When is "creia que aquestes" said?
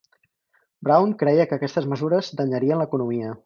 1.21-1.89